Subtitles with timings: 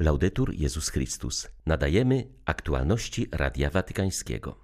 [0.00, 1.48] Laudetur Jezus Chrystus.
[1.66, 4.58] Nadajemy aktualności Radia Watykańskiego.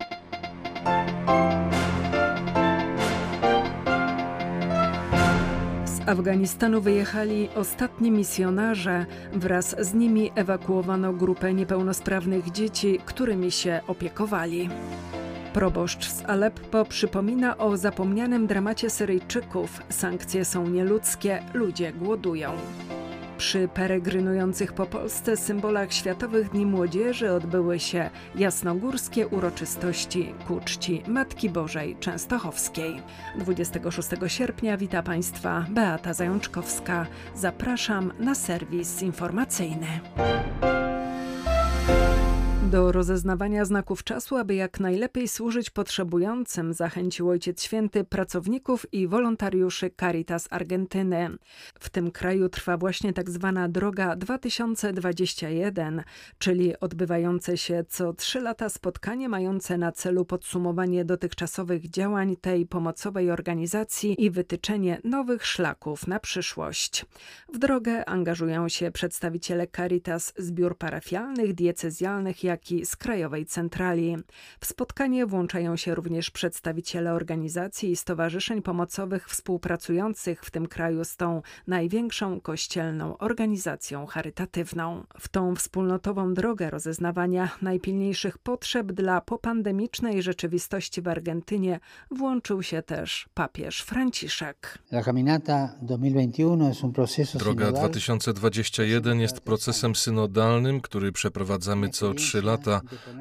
[5.85, 9.07] Z Afganistanu wyjechali ostatni misjonarze.
[9.33, 14.69] Wraz z nimi ewakuowano grupę niepełnosprawnych dzieci, którymi się opiekowali.
[15.53, 19.81] Proboszcz z Aleppo przypomina o zapomnianym dramacie Syryjczyków.
[19.89, 22.53] Sankcje są nieludzkie, ludzie głodują.
[23.43, 31.51] Przy peregrynujących po Polsce symbolach Światowych Dni Młodzieży odbyły się jasnogórskie uroczystości ku czci Matki
[31.51, 33.03] Bożej Częstochowskiej.
[33.39, 37.07] 26 sierpnia wita Państwa Beata Zajączkowska.
[37.35, 39.87] Zapraszam na serwis informacyjny
[42.73, 49.91] do rozeznawania znaków czasu, aby jak najlepiej służyć potrzebującym, zachęcił Ojciec Święty pracowników i wolontariuszy
[50.01, 51.31] Caritas Argentyny.
[51.81, 56.03] W tym kraju trwa właśnie tak zwana Droga 2021,
[56.39, 63.31] czyli odbywające się co trzy lata spotkanie mające na celu podsumowanie dotychczasowych działań tej pomocowej
[63.31, 67.07] organizacji i wytyczenie nowych szlaków na przyszłość.
[67.55, 74.17] W drogę angażują się przedstawiciele Caritas z biur parafialnych, diecezjalnych, jak i z Krajowej Centrali.
[74.61, 81.17] W spotkanie włączają się również przedstawiciele organizacji i stowarzyszeń pomocowych współpracujących w tym kraju z
[81.17, 85.05] tą największą kościelną organizacją charytatywną.
[85.19, 93.29] W tą wspólnotową drogę rozeznawania najpilniejszych potrzeb dla popandemicznej rzeczywistości w Argentynie włączył się też
[93.35, 94.79] papież Franciszek.
[97.39, 102.52] Droga 2021 jest procesem synodalnym, który przeprowadzamy co trzy lata,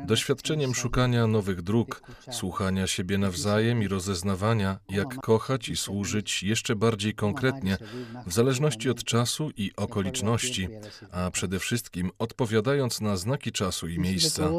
[0.05, 2.01] doświadczeniem szukania nowych dróg,
[2.31, 7.77] słuchania siebie nawzajem i rozeznawania, jak kochać i służyć jeszcze bardziej konkretnie,
[8.25, 10.67] w zależności od czasu i okoliczności,
[11.11, 14.49] a przede wszystkim odpowiadając na znaki czasu i miejsca.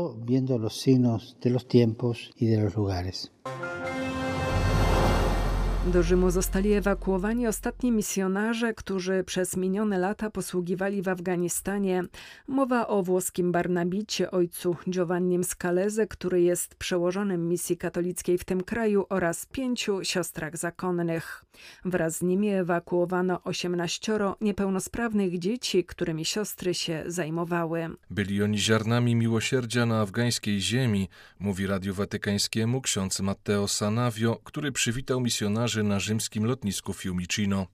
[5.87, 12.03] Do Rzymu zostali ewakuowani ostatni misjonarze, którzy przez minione lata posługiwali w Afganistanie.
[12.49, 19.07] Mowa o włoskim Barnabicie, ojcu Giovannim Scaleze, który jest przełożonym misji katolickiej w tym kraju
[19.09, 21.45] oraz pięciu siostrach zakonnych.
[21.85, 27.91] Wraz z nimi ewakuowano 18 niepełnosprawnych dzieci, którymi siostry się zajmowały.
[28.11, 35.21] Byli oni ziarnami miłosierdzia na afgańskiej ziemi, mówi Radiu Watykańskiemu ksiądz Matteo Sanavio, który przywitał
[35.21, 37.67] misjonarzy na rzymskim lotnisku Fiumicino.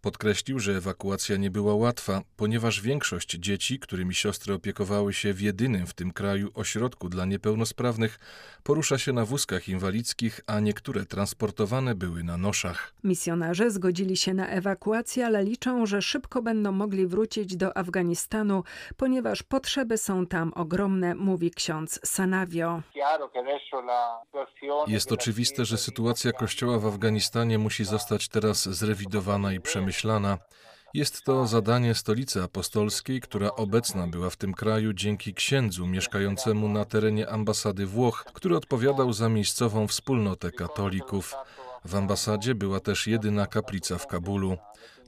[0.00, 5.86] Podkreślił, że ewakuacja nie była łatwa, ponieważ większość dzieci, którymi siostry opiekowały się w jedynym
[5.86, 8.18] w tym kraju ośrodku dla niepełnosprawnych,
[8.62, 12.94] porusza się na wózkach inwalidzkich, a niektóre transportowane były na noszach.
[13.04, 18.64] Misjonarze zgodzili się na ewakuację, ale liczą, że szybko będą mogli wrócić do Afganistanu,
[18.96, 22.82] ponieważ potrzeby są tam ogromne, mówi ksiądz Sanavio.
[24.86, 30.38] Jest oczywiste, że sytuacja kościoła w Afganistanie musi zostać teraz zrewidowana i przemyślana.
[30.94, 36.84] Jest to zadanie stolicy apostolskiej, która obecna była w tym kraju dzięki księdzu mieszkającemu na
[36.84, 41.34] terenie ambasady Włoch, który odpowiadał za miejscową wspólnotę katolików.
[41.84, 44.56] W ambasadzie była też jedyna kaplica w Kabulu.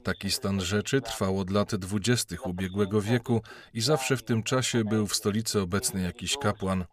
[0.03, 3.41] Taki stan rzeczy trwał od lat dwudziestych ubiegłego wieku
[3.73, 6.85] i zawsze w tym czasie był w stolicy obecny jakiś kapłan.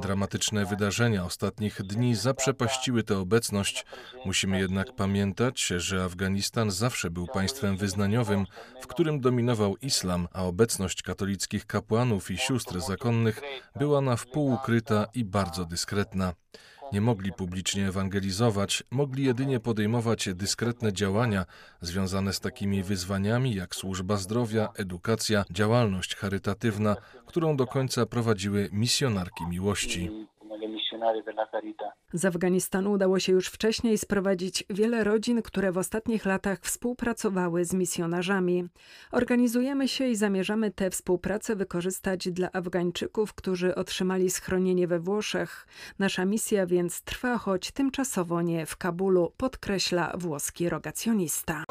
[0.00, 3.86] Dramatyczne wydarzenia ostatnich dni zaprzepaściły tę obecność.
[4.24, 8.46] Musimy jednak pamiętać, że Afganistan zawsze był państwem wyznaniowym,
[8.80, 13.40] w którym dominował islam, a obecność katolickich kapłanów i sióstr zakonnych
[13.76, 16.34] była na wpół ukryta i bardzo dyskretna.
[16.92, 21.46] Nie mogli publicznie ewangelizować, mogli jedynie podejmować dyskretne działania
[21.80, 29.46] związane z takimi wyzwaniami jak służba zdrowia, edukacja, działalność charytatywna, którą do końca prowadziły misjonarki
[29.46, 30.10] miłości.
[32.12, 37.74] Z Afganistanu udało się już wcześniej sprowadzić wiele rodzin, które w ostatnich latach współpracowały z
[37.74, 38.68] misjonarzami.
[39.12, 45.66] Organizujemy się i zamierzamy tę współpracę wykorzystać dla Afgańczyków, którzy otrzymali schronienie we Włoszech.
[45.98, 51.64] Nasza misja więc trwa, choć tymczasowo nie w Kabulu, podkreśla włoski rogacjonista.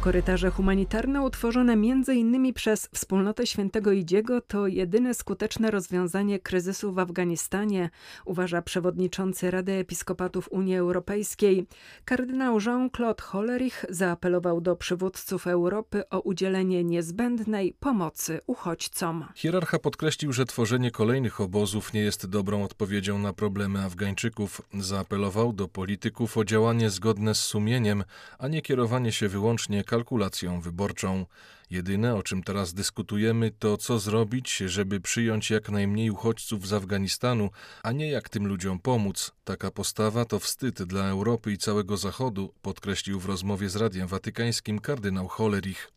[0.00, 2.54] Korytarze humanitarne utworzone m.in.
[2.54, 7.90] przez wspólnotę Świętego Idziego to jedyne skuteczne rozwiązanie kryzysu w Afganistanie,
[8.24, 11.66] uważa przewodniczący Rady Episkopatów Unii Europejskiej.
[12.04, 19.24] Kardynał Jean-Claude Hollerich zaapelował do przywódców Europy o udzielenie niezbędnej pomocy uchodźcom.
[19.34, 24.62] Hierarcha podkreślił, że tworzenie kolejnych obozów nie jest dobrą odpowiedzią na problemy Afgańczyków.
[24.78, 28.04] Zaapelował do polityków o działanie zgodne z sumieniem,
[28.38, 31.26] a nie kierowanie się wyłącznie kalkulacją wyborczą.
[31.70, 37.50] Jedyne, o czym teraz dyskutujemy, to co zrobić, żeby przyjąć jak najmniej uchodźców z Afganistanu,
[37.82, 39.32] a nie jak tym ludziom pomóc.
[39.44, 44.78] Taka postawa to wstyd dla Europy i całego Zachodu, podkreślił w rozmowie z Radiem Watykańskim
[44.78, 45.92] kardynał Hollerich.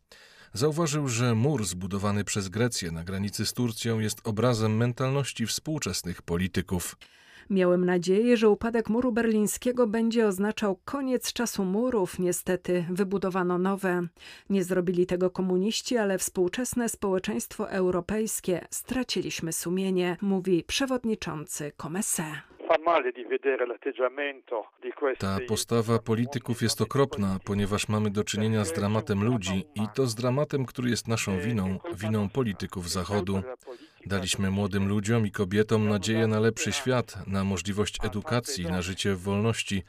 [0.53, 6.95] Zauważył, że mur zbudowany przez Grecję na granicy z Turcją jest obrazem mentalności współczesnych polityków.
[7.49, 12.19] Miałem nadzieję, że upadek muru berlińskiego będzie oznaczał koniec czasu murów.
[12.19, 14.01] Niestety wybudowano nowe.
[14.49, 18.67] Nie zrobili tego komuniści, ale współczesne społeczeństwo europejskie.
[18.69, 22.23] Straciliśmy sumienie, mówi przewodniczący Comesse.
[25.17, 30.15] Ta postawa polityków jest okropna, ponieważ mamy do czynienia z dramatem ludzi i to z
[30.15, 33.41] dramatem, który jest naszą winą, winą polityków Zachodu.
[34.05, 39.21] Daliśmy młodym ludziom i kobietom nadzieję na lepszy świat, na możliwość edukacji, na życie w
[39.21, 39.83] wolności,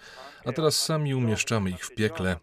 [0.46, 2.37] a teraz sami umieszczamy ich w piekle.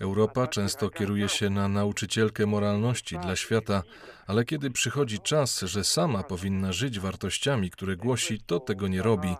[0.00, 3.82] Europa często kieruje się na nauczycielkę moralności dla świata,
[4.26, 9.34] ale kiedy przychodzi czas, że sama powinna żyć wartościami, które głosi, to tego nie robi.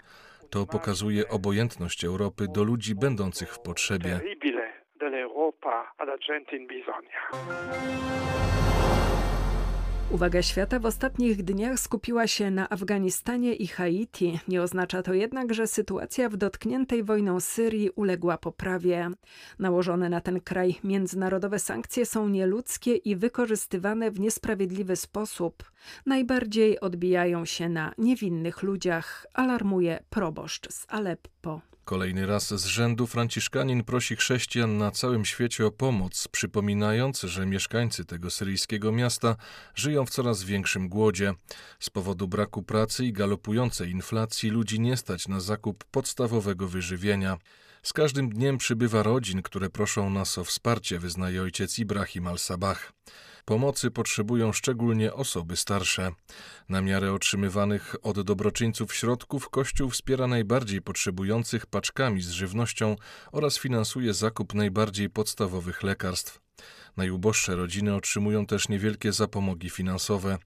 [0.50, 4.20] To pokazuje obojętność Europy do ludzi będących w potrzebie.
[10.11, 14.41] Uwaga świata w ostatnich dniach skupiła się na Afganistanie i Haiti.
[14.49, 19.11] Nie oznacza to jednak, że sytuacja w dotkniętej wojną Syrii uległa poprawie.
[19.58, 25.64] Nałożone na ten kraj międzynarodowe sankcje są nieludzkie i wykorzystywane w niesprawiedliwy sposób.
[26.06, 31.61] Najbardziej odbijają się na niewinnych ludziach, alarmuje proboszcz z Aleppo.
[31.87, 38.05] Kolejny raz z rzędu Franciszkanin prosi chrześcijan na całym świecie o pomoc, przypominając, że mieszkańcy
[38.05, 39.37] tego syryjskiego miasta
[39.75, 41.35] żyją w coraz większym głodzie.
[41.81, 47.38] Z powodu braku pracy i galopującej inflacji ludzi nie stać na zakup podstawowego wyżywienia.
[47.87, 52.93] Z każdym dniem przybywa rodzin, które proszą nas o wsparcie, wyznaje ojciec Ibrahim al-Sabah.
[53.44, 56.12] Pomocy potrzebują szczególnie osoby starsze.
[56.69, 62.97] Na miarę otrzymywanych od dobroczyńców środków Kościół wspiera najbardziej potrzebujących paczkami z żywnością
[63.33, 66.41] oraz finansuje zakup najbardziej podstawowych lekarstw.
[66.97, 70.38] Najuboższe rodziny otrzymują też niewielkie zapomogi finansowe.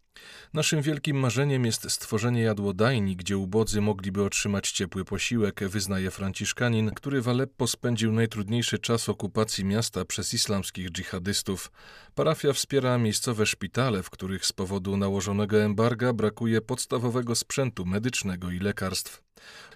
[0.55, 7.23] Naszym wielkim marzeniem jest stworzenie jadłodajni, gdzie ubodzy mogliby otrzymać ciepły posiłek, wyznaje Franciszkanin, który
[7.23, 11.73] w Aleppo spędził najtrudniejszy czas okupacji miasta przez islamskich dżihadystów.
[12.15, 18.59] Parafia wspiera miejscowe szpitale, w których z powodu nałożonego embarga brakuje podstawowego sprzętu medycznego i
[18.59, 19.23] lekarstw.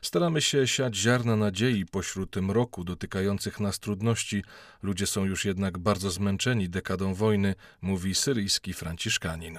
[0.03, 4.45] Staramy się siać ziarna nadziei pośród mroku dotykających nas trudności.
[4.83, 9.59] Ludzie są już jednak bardzo zmęczeni dekadą wojny, mówi syryjski franciszkanin.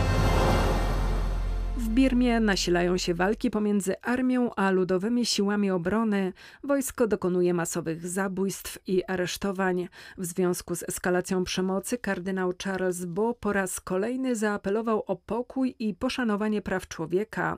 [1.77, 6.33] W Birmie nasilają się walki pomiędzy armią a ludowymi siłami obrony.
[6.63, 9.87] Wojsko dokonuje masowych zabójstw i aresztowań.
[10.17, 15.93] W związku z eskalacją przemocy kardynał Charles Bo po raz kolejny zaapelował o pokój i
[15.93, 17.57] poszanowanie praw człowieka.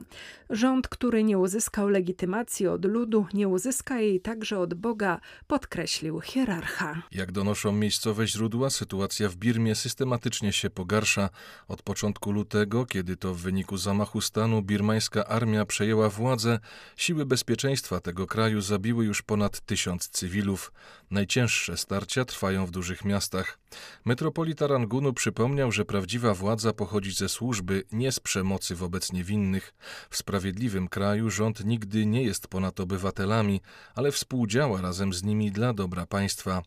[0.50, 7.02] Rząd, który nie uzyskał legitymacji od ludu, nie uzyska jej także od Boga, podkreślił hierarcha.
[7.12, 11.30] Jak donoszą miejscowe źródła, sytuacja w Birmie systematycznie się pogarsza.
[11.68, 16.58] Od początku lutego, kiedy to w wyniku zamachu stanu birmańska armia przejęła władzę,
[16.96, 20.72] siły bezpieczeństwa tego kraju zabiły już ponad tysiąc cywilów.
[21.10, 23.58] Najcięższe starcia trwają w dużych miastach.
[24.04, 29.74] Metropolita Rangunu przypomniał, że prawdziwa władza pochodzi ze służby, nie z przemocy wobec niewinnych.
[30.10, 33.60] W sprawiedliwym kraju rząd nigdy nie jest ponad obywatelami,
[33.94, 36.62] ale współdziała razem z nimi dla dobra państwa.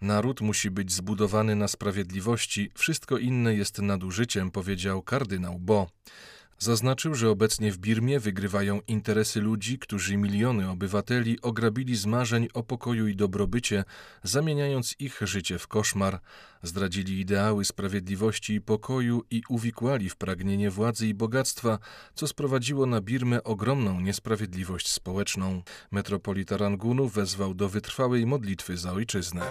[0.00, 5.88] Naród musi być zbudowany na sprawiedliwości, wszystko inne jest nadużyciem, powiedział kardynał Bo.
[6.62, 12.62] Zaznaczył, że obecnie w Birmie wygrywają interesy ludzi, którzy miliony obywateli ograbili z marzeń o
[12.62, 13.84] pokoju i dobrobycie,
[14.22, 16.20] zamieniając ich życie w koszmar.
[16.62, 21.78] Zdradzili ideały sprawiedliwości i pokoju i uwikłali w pragnienie władzy i bogactwa,
[22.14, 25.62] co sprowadziło na Birmę ogromną niesprawiedliwość społeczną.
[25.90, 29.42] Metropolita Rangunu wezwał do wytrwałej modlitwy za ojczyznę.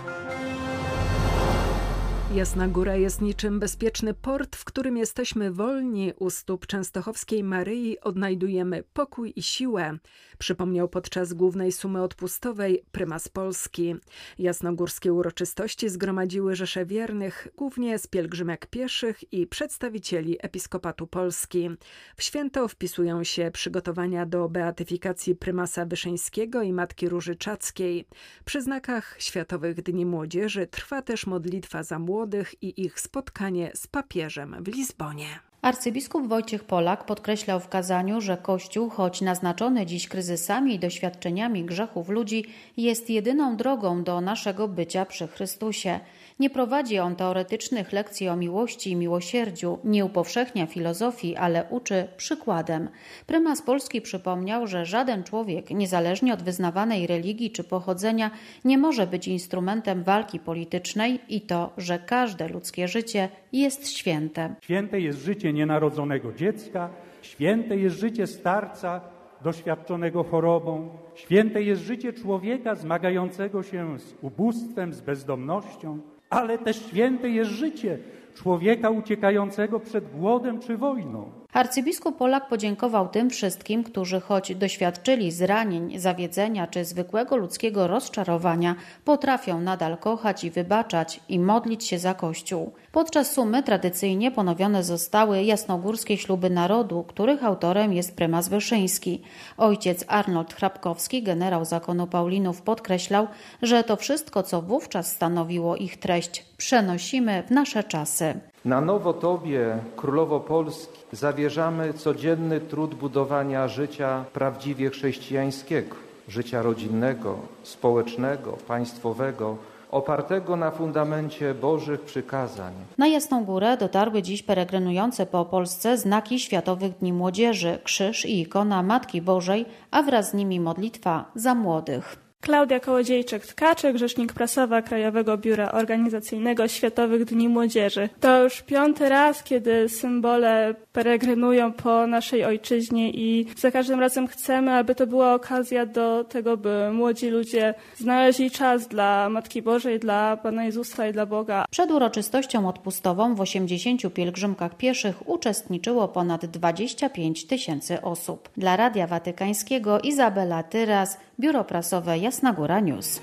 [2.36, 6.14] Jasna Góra jest niczym bezpieczny port, w którym jesteśmy wolni.
[6.20, 9.98] U stóp częstochowskiej Maryi odnajdujemy pokój i siłę,
[10.38, 13.96] przypomniał podczas głównej sumy odpustowej prymas Polski.
[14.40, 21.70] Jasnogórskie uroczystości zgromadziły rzesze wiernych, głównie z pielgrzymek pieszych i przedstawicieli Episkopatu Polski.
[22.16, 28.08] W święto wpisują się przygotowania do beatyfikacji prymasa Wyszyńskiego i Matki Róży Czackiej.
[28.46, 34.56] Przy znakach Światowych Dni Młodzieży trwa też modlitwa za młodych i ich spotkanie z papieżem
[34.64, 35.49] w Lizbonie.
[35.62, 42.10] Arcybiskup Wojciech Polak podkreślał w kazaniu, że Kościół, choć naznaczony dziś kryzysami i doświadczeniami grzechów
[42.10, 42.46] ludzi,
[42.78, 46.00] jest jedyną drogą do naszego bycia przy Chrystusie.
[46.39, 52.89] Nie prowadzi on teoretycznych lekcji o miłości i miłosierdziu, nie upowszechnia filozofii, ale uczy przykładem.
[53.25, 58.32] Prymas Polski przypomniał, że żaden człowiek, niezależnie od wyznawanej religii czy pochodzenia,
[58.66, 64.56] nie może być instrumentem walki politycznej i to, że każde ludzkie życie jest święte.
[64.62, 66.89] Święte jest życie nienarodzonego dziecka,
[67.22, 69.01] święte jest życie starca
[69.41, 77.29] doświadczonego chorobą, święte jest życie człowieka zmagającego się z ubóstwem, z bezdomnością ale też święte
[77.29, 77.98] jest życie
[78.36, 81.32] człowieka uciekającego przed głodem czy wojną.
[81.53, 88.75] Arcybiskup Polak podziękował tym wszystkim, którzy choć doświadczyli zranień, zawiedzenia czy zwykłego ludzkiego rozczarowania,
[89.06, 92.74] potrafią nadal kochać i wybaczać i modlić się za Kościół.
[92.91, 99.22] Podczas sumy tradycyjnie ponowione zostały jasnogórskie śluby narodu, których autorem jest prymas Wyszyński.
[99.58, 103.27] Ojciec Arnold Hrabkowski, generał zakonu Paulinów, podkreślał,
[103.62, 108.39] że to wszystko, co wówczas stanowiło ich treść, przenosimy w nasze czasy.
[108.66, 115.96] Na nowo Tobie, Królowo Polski, zawierzamy codzienny trud budowania życia prawdziwie chrześcijańskiego,
[116.28, 119.58] życia rodzinnego, społecznego, państwowego,
[119.92, 122.74] opartego na fundamencie Bożych przykazań.
[122.98, 128.84] Na Jasną Górę dotarły dziś peregrynujące po Polsce znaki Światowych Dni Młodzieży, krzyż i ikona
[128.84, 132.29] Matki Bożej, a wraz z nimi modlitwa za młodych.
[132.41, 138.10] Klaudia Kołodziejczyk-Tkaczyk, rzecznik prasowa Krajowego Biura Organizacyjnego Światowych Dni Młodzieży.
[138.19, 144.74] To już piąty raz, kiedy symbole peregrynują po naszej ojczyźnie i za każdym razem chcemy,
[144.74, 150.38] aby to była okazja do tego, by młodzi ludzie znaleźli czas dla Matki Bożej, dla
[150.38, 151.65] Pana Jezusa i dla Boga.
[151.72, 158.50] Przed uroczystością odpustową w 80 pielgrzymkach pieszych uczestniczyło ponad 25 tysięcy osób.
[158.58, 163.22] Dla Radia Watykańskiego Izabela Tyras, Biuro Prasowe Jasna Góra News.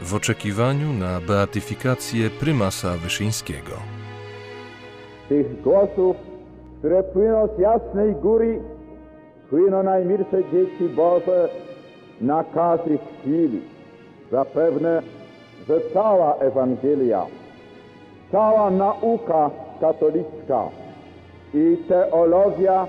[0.00, 3.72] W oczekiwaniu na beatyfikację prymasa Wyszyńskiego.
[5.28, 6.16] Tych głosów,
[6.78, 8.60] które płyną z Jasnej Góry,
[9.50, 11.48] płyną najmilsze dzieci Boże
[12.20, 13.60] na każdej chwili.
[14.30, 15.02] Zapewne,
[15.68, 17.26] że cała Ewangelia,
[18.32, 20.68] cała nauka katolicka
[21.54, 22.86] i teologia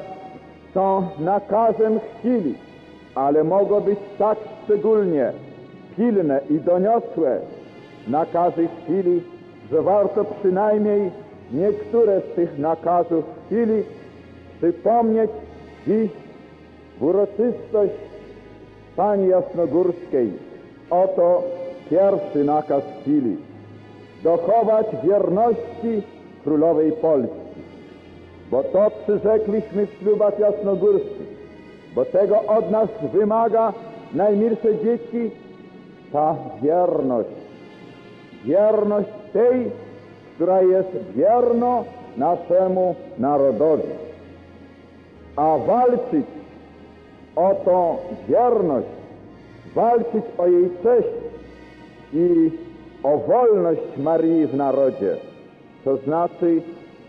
[0.74, 2.71] są nakazem chwili
[3.16, 5.32] ale mogło być tak szczególnie
[5.98, 7.40] pilne i doniosłe
[8.08, 9.22] na każdej chwili,
[9.72, 11.12] że warto przynajmniej
[11.54, 13.84] niektóre z tych nakazów chwili
[14.58, 15.32] przypomnieć
[15.88, 16.12] dziś
[17.00, 17.94] w uroczystość
[18.96, 20.32] Pani Jasnogórskiej.
[20.90, 21.44] Oto
[21.90, 23.38] pierwszy nakaz chwili.
[24.24, 26.04] Dochować wierności
[26.44, 27.62] Królowej Polski.
[28.52, 31.31] Bo to przyrzekliśmy w ślubach jasnogórskich
[31.96, 33.74] bo tego od nas wymaga
[34.14, 35.32] najmilsze dzieci
[36.12, 37.30] ta wierność.
[38.46, 39.72] Wierność tej,
[40.36, 41.84] która jest wierna
[42.18, 43.90] naszemu narodowi.
[45.36, 46.26] A walczyć
[47.36, 47.98] o tą
[48.30, 48.88] wierność,
[49.76, 51.08] walczyć o jej cześć
[52.14, 52.52] i
[53.04, 55.18] o wolność Marii w narodzie,
[55.84, 56.62] to znaczy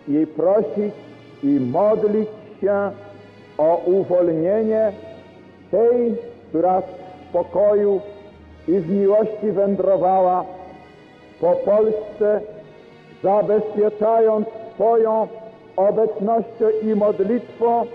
[0.08, 0.94] jej prosić
[1.42, 2.28] i modlić
[2.60, 2.90] się
[3.58, 4.92] o uwolnienie
[5.70, 6.14] tej,
[6.48, 6.84] która w
[7.28, 8.00] spokoju
[8.68, 10.44] i w miłości wędrowała
[11.40, 12.40] po Polsce,
[13.22, 15.28] zabezpieczając swoją
[15.76, 17.86] obecnością i modlitwą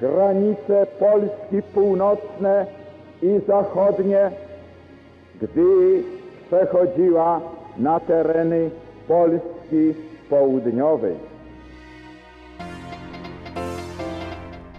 [0.00, 2.66] granice Polski północne
[3.22, 4.30] i zachodnie,
[5.42, 6.02] gdy
[6.46, 7.40] przechodziła
[7.78, 8.70] na tereny
[9.08, 9.94] Polski
[10.30, 11.29] południowej.